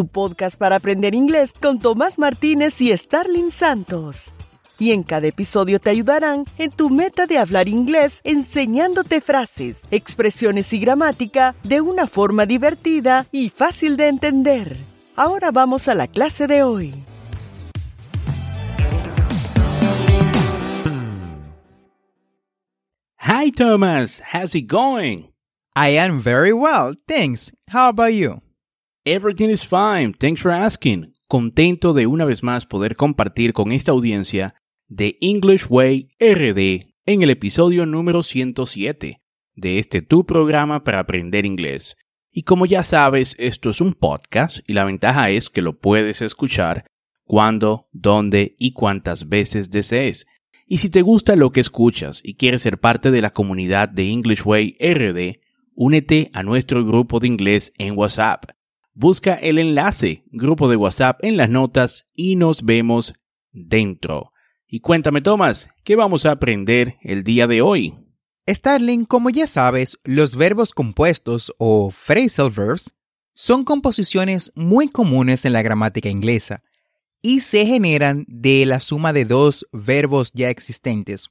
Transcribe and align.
tu 0.00 0.06
podcast 0.08 0.58
para 0.58 0.76
aprender 0.76 1.14
inglés 1.14 1.52
con 1.52 1.78
Tomás 1.78 2.18
Martínez 2.18 2.80
y 2.80 2.96
Starling 2.96 3.50
Santos. 3.50 4.32
Y 4.78 4.92
en 4.92 5.02
cada 5.02 5.26
episodio 5.26 5.78
te 5.78 5.90
ayudarán 5.90 6.46
en 6.56 6.70
tu 6.70 6.88
meta 6.88 7.26
de 7.26 7.36
hablar 7.36 7.68
inglés 7.68 8.22
enseñándote 8.24 9.20
frases, 9.20 9.82
expresiones 9.90 10.72
y 10.72 10.78
gramática 10.78 11.54
de 11.64 11.82
una 11.82 12.06
forma 12.06 12.46
divertida 12.46 13.26
y 13.30 13.50
fácil 13.50 13.98
de 13.98 14.08
entender. 14.08 14.78
Ahora 15.16 15.50
vamos 15.50 15.86
a 15.86 15.94
la 15.94 16.06
clase 16.06 16.46
de 16.46 16.62
hoy. 16.62 16.94
Hi 23.18 23.50
Thomas, 23.50 24.22
how's 24.32 24.54
it 24.54 24.66
going? 24.66 25.28
I 25.76 25.90
am 25.90 26.22
very 26.22 26.54
well, 26.54 26.94
thanks. 27.06 27.52
How 27.68 27.90
about 27.90 28.14
you? 28.14 28.40
Everything 29.06 29.48
is 29.48 29.64
fine, 29.64 30.12
thanks 30.12 30.42
for 30.42 30.52
asking. 30.52 31.14
Contento 31.26 31.94
de 31.94 32.06
una 32.06 32.26
vez 32.26 32.42
más 32.42 32.66
poder 32.66 32.96
compartir 32.96 33.54
con 33.54 33.72
esta 33.72 33.92
audiencia 33.92 34.56
de 34.88 35.16
English 35.22 35.68
Way 35.70 36.10
RD 36.20 36.92
en 37.06 37.22
el 37.22 37.30
episodio 37.30 37.86
número 37.86 38.22
107 38.22 39.22
de 39.54 39.78
este 39.78 40.02
tu 40.02 40.26
programa 40.26 40.84
para 40.84 40.98
aprender 40.98 41.46
inglés. 41.46 41.96
Y 42.30 42.42
como 42.42 42.66
ya 42.66 42.84
sabes, 42.84 43.36
esto 43.38 43.70
es 43.70 43.80
un 43.80 43.94
podcast 43.94 44.58
y 44.68 44.74
la 44.74 44.84
ventaja 44.84 45.30
es 45.30 45.48
que 45.48 45.62
lo 45.62 45.78
puedes 45.78 46.20
escuchar 46.20 46.84
cuando, 47.24 47.88
dónde 47.92 48.54
y 48.58 48.72
cuántas 48.74 49.30
veces 49.30 49.70
desees. 49.70 50.26
Y 50.66 50.76
si 50.76 50.90
te 50.90 51.00
gusta 51.00 51.36
lo 51.36 51.52
que 51.52 51.60
escuchas 51.60 52.20
y 52.22 52.34
quieres 52.34 52.60
ser 52.60 52.78
parte 52.78 53.10
de 53.10 53.22
la 53.22 53.32
comunidad 53.32 53.88
de 53.88 54.10
English 54.10 54.42
Way 54.44 54.76
RD, 54.78 55.40
únete 55.74 56.30
a 56.34 56.42
nuestro 56.42 56.84
grupo 56.84 57.18
de 57.18 57.28
inglés 57.28 57.72
en 57.78 57.96
WhatsApp 57.96 58.44
busca 59.00 59.34
el 59.34 59.58
enlace, 59.58 60.24
grupo 60.26 60.68
de 60.68 60.76
WhatsApp 60.76 61.24
en 61.24 61.38
las 61.38 61.48
notas 61.48 62.06
y 62.14 62.36
nos 62.36 62.64
vemos 62.64 63.14
dentro. 63.50 64.32
Y 64.68 64.80
cuéntame, 64.80 65.22
Tomás, 65.22 65.70
¿qué 65.84 65.96
vamos 65.96 66.26
a 66.26 66.32
aprender 66.32 66.96
el 67.00 67.24
día 67.24 67.46
de 67.46 67.62
hoy? 67.62 67.98
Starling, 68.46 69.06
como 69.06 69.30
ya 69.30 69.46
sabes, 69.46 69.98
los 70.04 70.36
verbos 70.36 70.74
compuestos 70.74 71.54
o 71.56 71.90
phrasal 71.90 72.50
verbs 72.50 72.94
son 73.32 73.64
composiciones 73.64 74.52
muy 74.54 74.88
comunes 74.88 75.46
en 75.46 75.54
la 75.54 75.62
gramática 75.62 76.10
inglesa 76.10 76.62
y 77.22 77.40
se 77.40 77.64
generan 77.64 78.26
de 78.28 78.66
la 78.66 78.80
suma 78.80 79.14
de 79.14 79.24
dos 79.24 79.66
verbos 79.72 80.30
ya 80.34 80.50
existentes. 80.50 81.30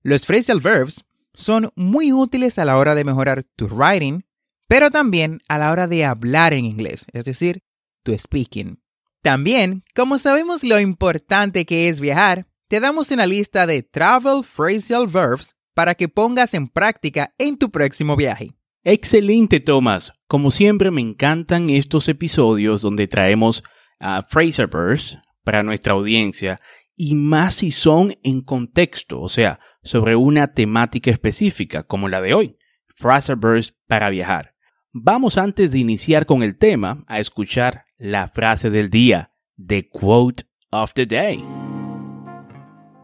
Los 0.00 0.24
phrasal 0.24 0.60
verbs 0.60 1.04
son 1.34 1.70
muy 1.76 2.14
útiles 2.14 2.58
a 2.58 2.64
la 2.64 2.78
hora 2.78 2.94
de 2.94 3.04
mejorar 3.04 3.44
tu 3.56 3.66
writing 3.66 4.24
pero 4.68 4.90
también 4.90 5.40
a 5.48 5.58
la 5.58 5.72
hora 5.72 5.88
de 5.88 6.04
hablar 6.04 6.52
en 6.52 6.64
inglés, 6.64 7.06
es 7.12 7.24
decir, 7.24 7.62
tu 8.04 8.16
speaking. 8.16 8.80
También, 9.22 9.82
como 9.96 10.18
sabemos 10.18 10.62
lo 10.62 10.78
importante 10.78 11.66
que 11.66 11.88
es 11.88 12.00
viajar, 12.00 12.46
te 12.68 12.80
damos 12.80 13.10
una 13.10 13.26
lista 13.26 13.66
de 13.66 13.82
travel 13.82 14.44
phrasal 14.44 15.06
verbs 15.06 15.56
para 15.74 15.94
que 15.94 16.08
pongas 16.08 16.54
en 16.54 16.68
práctica 16.68 17.34
en 17.38 17.56
tu 17.56 17.70
próximo 17.70 18.14
viaje. 18.14 18.52
Excelente, 18.84 19.60
Thomas. 19.60 20.12
Como 20.28 20.50
siempre, 20.50 20.90
me 20.90 21.00
encantan 21.00 21.70
estos 21.70 22.08
episodios 22.08 22.82
donde 22.82 23.08
traemos 23.08 23.64
a 23.98 24.22
phrasal 24.22 24.68
verbs 24.68 25.18
para 25.42 25.62
nuestra 25.62 25.94
audiencia 25.94 26.60
y 26.94 27.14
más 27.14 27.54
si 27.54 27.70
son 27.70 28.14
en 28.22 28.42
contexto, 28.42 29.20
o 29.20 29.28
sea, 29.28 29.60
sobre 29.82 30.14
una 30.14 30.52
temática 30.52 31.10
específica 31.10 31.84
como 31.84 32.08
la 32.08 32.20
de 32.20 32.34
hoy, 32.34 32.58
phrasal 32.96 33.36
verbs 33.36 33.74
para 33.86 34.10
viajar. 34.10 34.54
Vamos 34.94 35.36
antes 35.36 35.72
de 35.72 35.80
iniciar 35.80 36.24
con 36.24 36.42
el 36.42 36.56
tema 36.56 37.04
a 37.08 37.20
escuchar 37.20 37.84
la 37.98 38.26
frase 38.26 38.70
del 38.70 38.88
día, 38.88 39.30
the 39.58 39.86
quote 39.86 40.44
of 40.70 40.94
the 40.94 41.04
day. 41.04 41.44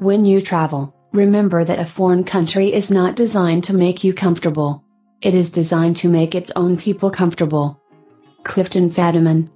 When 0.00 0.24
you 0.24 0.40
travel, 0.40 0.94
remember 1.12 1.62
that 1.62 1.78
a 1.78 1.84
foreign 1.84 2.24
country 2.24 2.72
is 2.74 2.90
not 2.90 3.16
designed 3.16 3.64
to 3.64 3.74
make 3.74 4.02
you 4.02 4.14
comfortable. 4.14 4.82
It 5.20 5.34
is 5.34 5.52
designed 5.52 6.00
to 6.00 6.08
make 6.08 6.34
its 6.34 6.50
own 6.56 6.78
people 6.78 7.10
comfortable. 7.10 7.78
Clifton 8.44 8.90
Fadiman. 8.90 9.50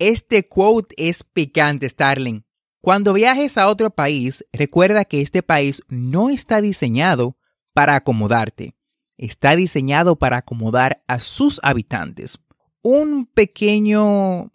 Este 0.00 0.48
quote 0.48 0.92
es 0.98 1.22
picante, 1.22 1.88
Starling. 1.88 2.42
Cuando 2.80 3.12
viajes 3.12 3.56
a 3.56 3.68
otro 3.68 3.90
país, 3.90 4.44
recuerda 4.52 5.04
que 5.04 5.20
este 5.20 5.44
país 5.44 5.80
no 5.88 6.28
está 6.28 6.60
diseñado 6.60 7.36
para 7.72 7.96
acomodarte. 7.96 8.74
Está 9.16 9.56
diseñado 9.56 10.16
para 10.16 10.38
acomodar 10.38 11.00
a 11.06 11.20
sus 11.20 11.60
habitantes. 11.62 12.38
Un 12.82 13.26
pequeño, 13.26 14.50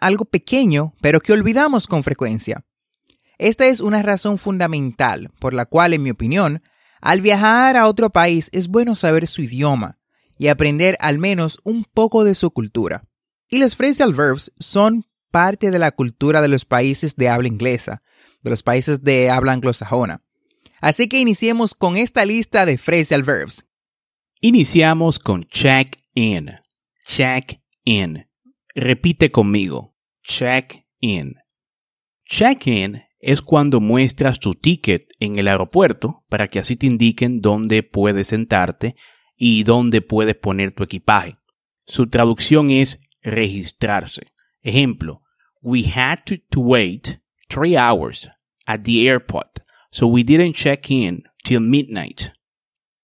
algo 0.00 0.24
pequeño, 0.24 0.94
pero 1.00 1.20
que 1.20 1.32
olvidamos 1.32 1.86
con 1.86 2.02
frecuencia. 2.02 2.64
Esta 3.38 3.66
es 3.66 3.80
una 3.80 4.02
razón 4.02 4.38
fundamental 4.38 5.30
por 5.40 5.54
la 5.54 5.66
cual, 5.66 5.94
en 5.94 6.02
mi 6.02 6.10
opinión, 6.10 6.62
al 7.00 7.20
viajar 7.20 7.76
a 7.76 7.86
otro 7.86 8.10
país 8.10 8.48
es 8.52 8.68
bueno 8.68 8.94
saber 8.94 9.26
su 9.26 9.42
idioma 9.42 9.98
y 10.38 10.48
aprender 10.48 10.96
al 11.00 11.18
menos 11.18 11.58
un 11.64 11.84
poco 11.84 12.24
de 12.24 12.34
su 12.34 12.50
cultura. 12.52 13.04
Y 13.48 13.58
los 13.58 13.76
phrasal 13.76 14.14
verbs 14.14 14.52
son 14.58 15.06
parte 15.30 15.70
de 15.70 15.78
la 15.78 15.90
cultura 15.90 16.40
de 16.40 16.48
los 16.48 16.64
países 16.64 17.16
de 17.16 17.28
habla 17.28 17.48
inglesa, 17.48 18.02
de 18.42 18.50
los 18.50 18.62
países 18.62 19.02
de 19.02 19.30
habla 19.30 19.52
anglosajona. 19.52 20.22
Así 20.82 21.08
que 21.08 21.20
iniciemos 21.20 21.76
con 21.76 21.96
esta 21.96 22.26
lista 22.26 22.66
de 22.66 22.76
phrasal 22.76 23.22
verbs. 23.22 23.64
Iniciamos 24.40 25.20
con 25.20 25.44
check 25.44 26.02
in. 26.16 26.50
Check 27.06 27.60
in. 27.84 28.26
Repite 28.74 29.30
conmigo. 29.30 29.94
Check 30.24 30.84
in. 30.98 31.36
Check 32.24 32.66
in 32.66 33.04
es 33.20 33.40
cuando 33.42 33.80
muestras 33.80 34.40
tu 34.40 34.54
ticket 34.54 35.06
en 35.20 35.38
el 35.38 35.46
aeropuerto 35.46 36.24
para 36.28 36.48
que 36.48 36.58
así 36.58 36.74
te 36.74 36.86
indiquen 36.86 37.40
dónde 37.40 37.84
puedes 37.84 38.26
sentarte 38.26 38.96
y 39.36 39.62
dónde 39.62 40.02
puedes 40.02 40.34
poner 40.34 40.72
tu 40.72 40.82
equipaje. 40.82 41.36
Su 41.86 42.08
traducción 42.08 42.70
es 42.70 42.98
registrarse. 43.22 44.32
Ejemplo, 44.62 45.22
we 45.60 45.84
had 45.84 46.24
to, 46.26 46.34
to 46.50 46.60
wait 46.60 47.20
three 47.48 47.76
hours 47.76 48.28
at 48.66 48.82
the 48.82 49.08
airport 49.08 49.61
so 49.92 50.06
we 50.06 50.24
didn't 50.24 50.54
check 50.54 50.90
in 50.90 51.22
till 51.44 51.60
midnight. 51.60 52.32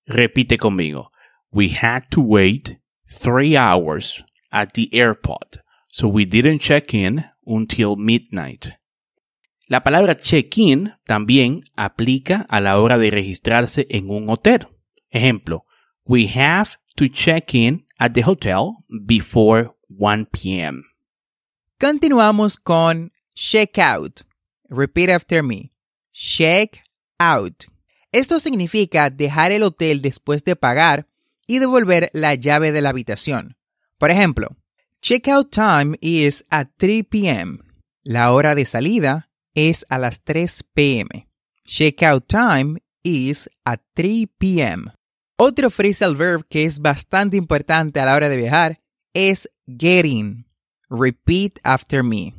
Repite 0.08 0.58
conmigo. 0.58 1.10
We 1.52 1.68
had 1.68 2.10
to 2.12 2.20
wait 2.20 2.78
three 3.12 3.56
hours 3.56 4.22
at 4.50 4.72
the 4.72 4.92
airport, 4.94 5.58
so 5.92 6.08
we 6.08 6.24
didn't 6.24 6.60
check 6.60 6.94
in 6.94 7.24
until 7.46 7.96
midnight. 7.96 8.72
La 9.68 9.80
palabra 9.80 10.16
check-in 10.18 10.94
también 11.06 11.60
aplica 11.76 12.46
a 12.48 12.58
la 12.60 12.80
hora 12.80 12.96
de 12.96 13.10
registrarse 13.10 13.86
en 13.90 14.10
un 14.10 14.30
hotel. 14.30 14.66
Ejemplo, 15.10 15.66
we 16.06 16.26
have 16.26 16.78
to 16.96 17.06
check 17.08 17.54
in 17.54 17.84
at 17.98 18.14
the 18.14 18.22
hotel 18.22 18.78
before 19.04 19.74
1 19.88 20.26
p.m. 20.32 20.84
Continuamos 21.78 22.58
con 22.58 23.12
check 23.34 23.78
out. 23.78 24.22
Repeat 24.70 25.10
after 25.10 25.42
me 25.42 25.72
check 26.18 26.82
out. 27.20 27.64
Esto 28.10 28.40
significa 28.40 29.10
dejar 29.10 29.52
el 29.52 29.62
hotel 29.62 30.02
después 30.02 30.42
de 30.42 30.56
pagar 30.56 31.06
y 31.46 31.60
devolver 31.60 32.10
la 32.12 32.34
llave 32.34 32.72
de 32.72 32.80
la 32.82 32.88
habitación. 32.88 33.56
Por 33.98 34.10
ejemplo, 34.10 34.56
checkout 35.00 35.50
time 35.50 35.96
is 36.00 36.44
at 36.50 36.70
3 36.78 37.04
p.m. 37.08 37.58
La 38.02 38.32
hora 38.32 38.54
de 38.54 38.64
salida 38.64 39.30
es 39.54 39.86
a 39.88 39.98
las 39.98 40.20
3 40.24 40.64
p.m. 40.74 41.28
Checkout 41.64 42.26
time 42.26 42.80
is 43.04 43.48
at 43.64 43.80
3 43.94 44.26
p.m. 44.38 44.92
Otro 45.36 45.70
phrasal 45.70 46.16
verb 46.16 46.44
que 46.48 46.64
es 46.64 46.80
bastante 46.80 47.36
importante 47.36 48.00
a 48.00 48.06
la 48.06 48.16
hora 48.16 48.28
de 48.28 48.36
viajar 48.36 48.80
es 49.14 49.48
get 49.66 50.04
in. 50.04 50.46
Repeat 50.90 51.60
after 51.62 52.02
me. 52.02 52.34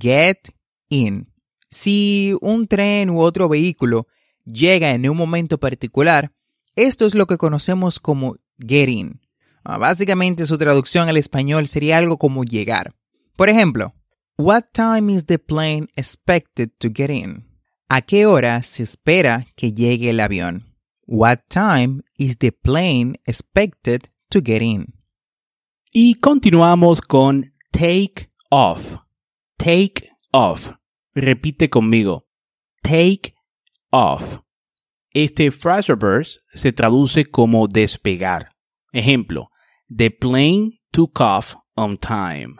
Get 0.00 0.48
in. 0.88 1.31
Si 1.72 2.36
un 2.42 2.66
tren 2.66 3.08
u 3.08 3.20
otro 3.20 3.48
vehículo 3.48 4.06
llega 4.44 4.90
en 4.90 5.08
un 5.08 5.16
momento 5.16 5.58
particular, 5.58 6.30
esto 6.76 7.06
es 7.06 7.14
lo 7.14 7.26
que 7.26 7.38
conocemos 7.38 7.98
como 7.98 8.36
get 8.58 8.90
in. 8.90 9.22
Ah, 9.64 9.78
básicamente 9.78 10.44
su 10.44 10.58
traducción 10.58 11.08
al 11.08 11.16
español 11.16 11.66
sería 11.68 11.96
algo 11.96 12.18
como 12.18 12.44
llegar. 12.44 12.94
Por 13.36 13.48
ejemplo, 13.48 13.94
What 14.36 14.64
time 14.72 15.10
is 15.10 15.24
the 15.26 15.38
plane 15.38 15.88
expected 15.96 16.72
to 16.78 16.90
get 16.92 17.10
in? 17.10 17.44
¿A 17.88 18.02
qué 18.02 18.26
hora 18.26 18.62
se 18.62 18.82
espera 18.82 19.46
que 19.56 19.72
llegue 19.72 20.10
el 20.10 20.20
avión? 20.20 20.74
What 21.06 21.40
time 21.48 22.02
is 22.18 22.36
the 22.38 22.52
plane 22.52 23.14
expected 23.24 24.10
to 24.28 24.40
get 24.44 24.60
in? 24.60 24.94
Y 25.92 26.16
continuamos 26.16 27.00
con 27.00 27.52
take 27.70 28.30
off. 28.50 28.96
Take 29.58 30.10
off. 30.32 30.72
Repite 31.14 31.68
conmigo. 31.68 32.26
Take 32.82 33.34
off. 33.90 34.38
Este 35.10 35.50
phrasal 35.50 35.96
verb 35.96 36.24
se 36.54 36.72
traduce 36.72 37.26
como 37.26 37.66
despegar. 37.66 38.50
Ejemplo, 38.92 39.50
the 39.94 40.10
plane 40.10 40.80
took 40.90 41.20
off 41.20 41.54
on 41.74 41.98
time. 41.98 42.56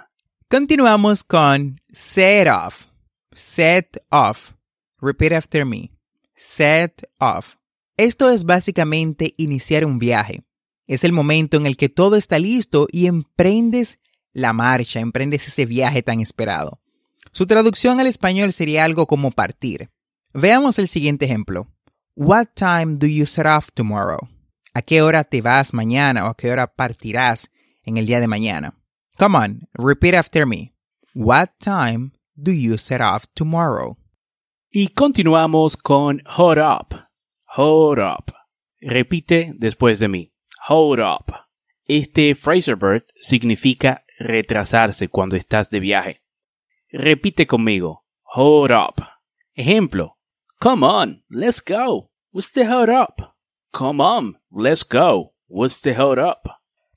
Continuamos 0.51 1.25
con 1.25 1.81
set 1.93 2.47
off. 2.47 2.87
Set 3.33 3.97
off. 4.11 4.53
Repeat 5.01 5.33
after 5.33 5.65
me. 5.65 5.91
Set 6.35 7.09
off. 7.19 7.57
Esto 7.97 8.31
es 8.31 8.45
básicamente 8.45 9.33
iniciar 9.39 9.87
un 9.87 9.99
viaje. 9.99 10.43
Es 10.87 11.05
el 11.05 11.13
momento 11.13 11.57
en 11.57 11.65
el 11.65 11.79
que 11.79 11.89
todo 11.89 12.17
está 12.17 12.39
listo 12.39 12.87
y 12.93 13.07
emprendes 13.07 13.99
la 14.35 14.53
marcha, 14.53 15.01
emprendes 15.01 15.49
ese 15.49 15.65
viaje 15.65 16.03
tan 16.03 16.21
esperado. 16.21 16.82
Su 17.35 17.47
traducción 17.47 17.99
al 17.99 18.07
español 18.07 18.53
sería 18.53 18.85
algo 18.85 19.07
como 19.07 19.31
partir. 19.31 19.89
Veamos 20.35 20.79
el 20.79 20.87
siguiente 20.87 21.25
ejemplo. 21.25 21.67
What 22.15 22.49
time 22.55 22.99
do 22.99 23.07
you 23.07 23.25
set 23.25 23.47
off 23.47 23.69
tomorrow? 23.73 24.29
¿A 24.75 24.83
qué 24.83 25.01
hora 25.01 25.25
te 25.25 25.41
vas 25.41 25.73
mañana 25.73 26.27
o 26.27 26.29
a 26.29 26.37
qué 26.37 26.51
hora 26.51 26.67
partirás 26.67 27.51
en 27.85 27.97
el 27.97 28.05
día 28.05 28.21
de 28.21 28.27
mañana? 28.27 28.75
Come 29.19 29.39
on, 29.39 29.61
repeat 29.73 30.15
after 30.15 30.47
me. 30.47 30.75
What 31.15 31.53
time 31.59 32.13
do 32.35 32.53
you 32.53 32.77
set 32.77 33.01
off 33.01 33.25
tomorrow? 33.33 33.97
Y 34.71 34.89
continuamos 34.89 35.79
con 35.79 36.23
hold 36.37 36.59
up. 36.59 36.95
Hold 37.57 37.99
up. 37.99 38.35
Repite 38.79 39.53
después 39.57 39.99
de 39.99 40.09
mí. 40.09 40.35
Hold 40.69 41.01
up. 41.01 41.35
Este 41.87 42.35
phrasal 42.35 42.77
verb 42.77 43.07
significa 43.15 44.05
retrasarse 44.19 45.09
cuando 45.09 45.37
estás 45.37 45.71
de 45.71 45.81
viaje. 45.81 46.22
Repite 46.93 47.47
conmigo. 47.47 48.05
Hold 48.35 48.71
up. 48.71 49.03
Ejemplo. 49.55 50.19
Come 50.61 50.85
on, 50.85 51.25
let's 51.31 51.63
go. 51.63 52.11
What's 52.33 52.53
the 52.53 52.67
hold 52.67 52.91
up? 52.91 53.35
Come 53.73 54.03
on, 54.03 54.39
let's 54.51 54.85
go. 54.85 55.33
What's 55.49 55.81
the 55.81 55.95
hold 55.95 56.19
up? 56.19 56.51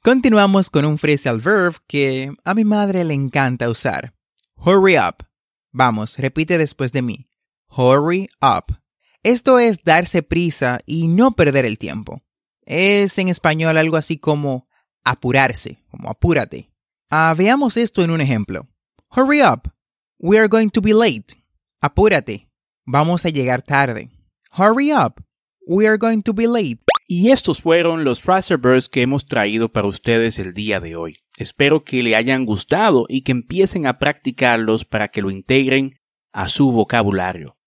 Continuamos 0.03 0.69
con 0.69 0.83
un 0.83 0.97
phrasal 0.97 1.39
verb 1.39 1.75
que 1.87 2.33
a 2.43 2.53
mi 2.53 2.65
madre 2.65 3.05
le 3.05 3.13
encanta 3.13 3.69
usar. 3.69 4.13
Hurry 4.57 4.97
up. 4.97 5.25
Vamos, 5.71 6.17
repite 6.17 6.57
después 6.57 6.91
de 6.91 7.01
mí. 7.01 7.29
Hurry 7.69 8.27
up. 8.41 8.77
Esto 9.23 9.59
es 9.59 9.81
darse 9.83 10.23
prisa 10.23 10.79
y 10.85 11.07
no 11.07 11.31
perder 11.31 11.63
el 11.63 11.77
tiempo. 11.77 12.21
Es 12.61 13.17
en 13.17 13.29
español 13.29 13.77
algo 13.77 13.95
así 13.95 14.17
como 14.17 14.65
apurarse, 15.05 15.79
como 15.89 16.09
apúrate. 16.09 16.69
Ah, 17.09 17.33
veamos 17.37 17.77
esto 17.77 18.03
en 18.03 18.11
un 18.11 18.19
ejemplo. 18.19 18.67
Hurry 19.15 19.41
up. 19.41 19.74
We 20.19 20.39
are 20.39 20.47
going 20.47 20.69
to 20.69 20.81
be 20.81 20.93
late. 20.93 21.35
Apúrate. 21.81 22.47
Vamos 22.85 23.25
a 23.25 23.29
llegar 23.29 23.61
tarde. 23.61 24.09
Hurry 24.51 24.91
up. 24.91 25.21
We 25.67 25.87
are 25.87 25.97
going 25.97 26.21
to 26.23 26.33
be 26.33 26.47
late. 26.47 26.79
Y 27.07 27.31
estos 27.31 27.61
fueron 27.61 28.03
los 28.03 28.21
phrasal 28.21 28.57
verbs 28.57 28.87
que 28.87 29.01
hemos 29.01 29.25
traído 29.25 29.71
para 29.71 29.87
ustedes 29.87 30.39
el 30.39 30.53
día 30.53 30.79
de 30.79 30.95
hoy. 30.95 31.19
Espero 31.37 31.83
que 31.83 32.01
le 32.01 32.15
hayan 32.15 32.45
gustado 32.45 33.05
y 33.09 33.21
que 33.21 33.33
empiecen 33.33 33.85
a 33.85 33.99
practicarlos 33.99 34.85
para 34.85 35.09
que 35.09 35.21
lo 35.21 35.29
integren 35.29 35.99
a 36.31 36.47
su 36.47 36.71
vocabulario. 36.71 37.57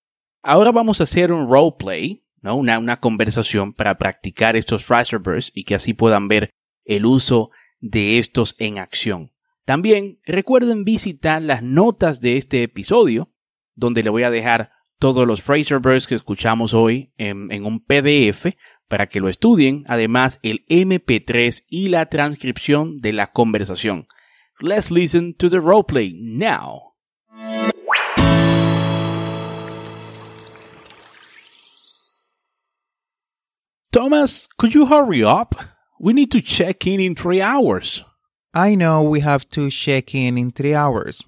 Ahora 0.42 0.72
vamos 0.72 1.00
a 1.00 1.04
hacer 1.04 1.32
un 1.32 1.50
roleplay, 1.50 2.24
¿no? 2.40 2.56
una, 2.56 2.98
conversación 2.98 3.74
para 3.74 3.98
practicar 3.98 4.56
estos 4.56 4.84
phrasal 4.84 5.20
verbs 5.20 5.52
y 5.54 5.64
que 5.64 5.74
así 5.74 5.92
puedan 5.92 6.28
ver 6.28 6.50
el 6.84 7.04
uso 7.04 7.50
de 7.80 8.18
estos 8.18 8.54
en 8.58 8.78
acción. 8.78 9.32
También 9.68 10.18
recuerden 10.24 10.84
visitar 10.86 11.42
las 11.42 11.62
notas 11.62 12.22
de 12.22 12.38
este 12.38 12.62
episodio, 12.62 13.28
donde 13.74 14.02
le 14.02 14.08
voy 14.08 14.22
a 14.22 14.30
dejar 14.30 14.70
todos 14.98 15.26
los 15.26 15.42
phrasal 15.42 15.80
verbs 15.80 16.06
que 16.06 16.14
escuchamos 16.14 16.72
hoy 16.72 17.12
en, 17.18 17.52
en 17.52 17.66
un 17.66 17.84
PDF 17.84 18.46
para 18.88 19.08
que 19.08 19.20
lo 19.20 19.28
estudien, 19.28 19.84
además 19.86 20.38
el 20.42 20.64
MP3 20.70 21.66
y 21.68 21.88
la 21.88 22.06
transcripción 22.06 23.02
de 23.02 23.12
la 23.12 23.30
conversación. 23.30 24.06
Let's 24.58 24.90
listen 24.90 25.34
to 25.34 25.50
the 25.50 25.58
roleplay 25.58 26.14
now. 26.18 26.94
Thomas, 33.90 34.48
could 34.56 34.72
you 34.72 34.86
hurry 34.86 35.22
up? 35.22 35.56
We 36.00 36.14
need 36.14 36.30
to 36.30 36.40
check 36.40 36.86
in 36.86 37.00
in 37.00 37.14
three 37.14 37.42
hours. 37.42 38.02
I 38.54 38.74
know 38.74 39.02
we 39.02 39.20
have 39.20 39.48
to 39.50 39.70
check 39.70 40.14
in 40.14 40.38
in 40.38 40.50
three 40.50 40.74
hours. 40.74 41.22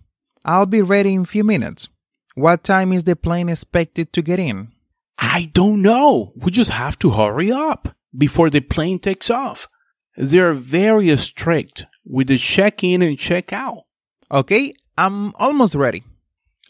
I'll 0.44 0.66
be 0.66 0.82
ready 0.82 1.14
in 1.14 1.22
a 1.22 1.26
few 1.26 1.44
minutes. 1.44 1.88
What 2.34 2.64
time 2.64 2.92
is 2.92 3.04
the 3.04 3.16
plane 3.16 3.48
expected 3.48 4.12
to 4.12 4.22
get 4.22 4.38
in? 4.38 4.72
I 5.18 5.50
don't 5.52 5.82
know. 5.82 6.32
We 6.36 6.50
just 6.50 6.70
have 6.70 6.98
to 7.00 7.10
hurry 7.10 7.52
up 7.52 7.94
before 8.16 8.48
the 8.48 8.60
plane 8.60 8.98
takes 8.98 9.28
off. 9.28 9.68
They're 10.16 10.52
very 10.52 11.14
strict 11.16 11.86
with 12.04 12.28
the 12.28 12.38
check 12.38 12.82
in 12.82 13.02
and 13.02 13.18
check 13.18 13.52
out. 13.52 13.84
Okay, 14.32 14.74
I'm 14.96 15.32
almost 15.36 15.74
ready. 15.74 16.04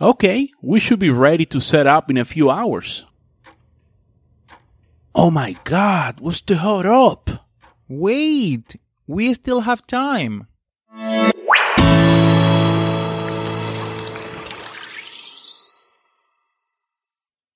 Okay, 0.00 0.50
we 0.62 0.80
should 0.80 0.98
be 0.98 1.10
ready 1.10 1.46
to 1.46 1.60
set 1.60 1.86
up 1.86 2.10
in 2.10 2.16
a 2.16 2.24
few 2.24 2.50
hours. 2.50 3.04
Oh 5.14 5.30
my 5.30 5.56
god, 5.64 6.20
what's 6.20 6.40
the 6.40 6.56
hold 6.56 6.86
up? 6.86 7.46
Wait, 7.88 8.76
we 9.10 9.34
still 9.34 9.62
have 9.62 9.82
time. 9.88 10.46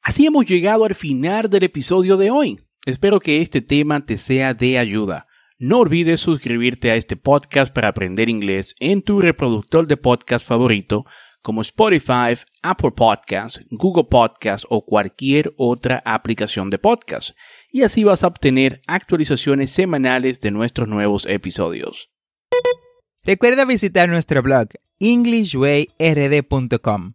Así 0.02 0.26
hemos 0.26 0.46
llegado 0.46 0.84
al 0.84 0.96
final 0.96 1.48
del 1.48 1.62
episodio 1.62 2.16
de 2.16 2.32
hoy. 2.32 2.60
Espero 2.84 3.20
que 3.20 3.40
este 3.40 3.62
tema 3.62 4.04
te 4.04 4.16
sea 4.16 4.52
de 4.52 4.78
ayuda. 4.78 5.28
No 5.60 5.78
olvides 5.78 6.20
suscribirte 6.20 6.90
a 6.90 6.96
este 6.96 7.14
podcast 7.16 7.72
para 7.72 7.86
aprender 7.86 8.28
inglés 8.28 8.74
en 8.80 9.02
tu 9.02 9.20
reproductor 9.20 9.86
de 9.86 9.96
podcast 9.96 10.44
favorito 10.44 11.04
como 11.44 11.60
Spotify, 11.60 12.34
Apple 12.62 12.92
Podcasts, 12.92 13.60
Google 13.70 14.04
Podcasts 14.04 14.66
o 14.70 14.82
cualquier 14.84 15.52
otra 15.58 16.02
aplicación 16.06 16.70
de 16.70 16.78
podcast. 16.78 17.36
Y 17.70 17.82
así 17.82 18.02
vas 18.02 18.24
a 18.24 18.28
obtener 18.28 18.80
actualizaciones 18.86 19.70
semanales 19.70 20.40
de 20.40 20.50
nuestros 20.50 20.88
nuevos 20.88 21.26
episodios. 21.26 22.08
Recuerda 23.22 23.66
visitar 23.66 24.08
nuestro 24.08 24.42
blog 24.42 24.68
englishwayrd.com. 25.00 27.10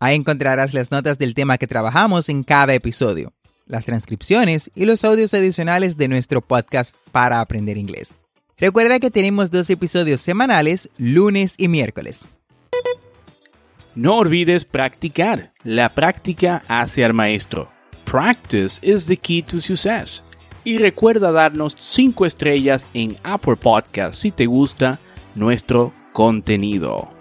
Ahí 0.00 0.16
encontrarás 0.16 0.72
las 0.72 0.90
notas 0.90 1.18
del 1.18 1.34
tema 1.34 1.58
que 1.58 1.66
trabajamos 1.66 2.30
en 2.30 2.42
cada 2.42 2.72
episodio, 2.72 3.34
las 3.66 3.84
transcripciones 3.84 4.70
y 4.74 4.86
los 4.86 5.04
audios 5.04 5.34
adicionales 5.34 5.98
de 5.98 6.08
nuestro 6.08 6.40
podcast 6.40 6.94
para 7.12 7.42
aprender 7.42 7.76
inglés. 7.76 8.14
Recuerda 8.56 8.98
que 8.98 9.10
tenemos 9.10 9.50
dos 9.50 9.68
episodios 9.68 10.22
semanales, 10.22 10.88
lunes 10.96 11.52
y 11.58 11.68
miércoles. 11.68 12.26
No 13.94 14.16
olvides 14.16 14.64
practicar. 14.64 15.52
La 15.62 15.88
práctica 15.88 16.64
hace 16.66 17.04
al 17.04 17.14
maestro. 17.14 17.68
Practice 18.04 18.80
is 18.82 19.06
the 19.06 19.16
key 19.16 19.42
to 19.42 19.60
success. 19.60 20.22
Y 20.64 20.78
recuerda 20.78 21.30
darnos 21.30 21.76
5 21.78 22.26
estrellas 22.26 22.88
en 22.92 23.16
Apple 23.22 23.56
Podcast 23.56 24.20
si 24.20 24.32
te 24.32 24.46
gusta 24.46 24.98
nuestro 25.36 25.92
contenido. 26.12 27.13